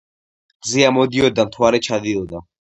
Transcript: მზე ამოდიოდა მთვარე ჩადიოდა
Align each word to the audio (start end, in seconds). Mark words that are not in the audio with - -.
მზე 0.67 0.81
ამოდიოდა 0.87 1.45
მთვარე 1.51 1.81
ჩადიოდა 1.89 2.43